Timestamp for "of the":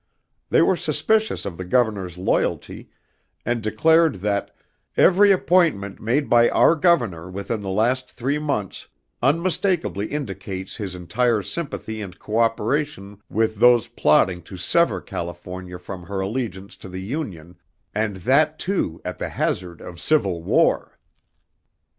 1.45-1.63